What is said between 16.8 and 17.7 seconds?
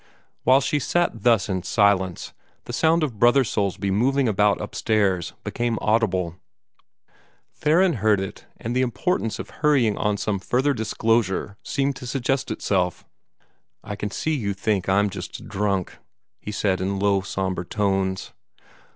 in low, sombre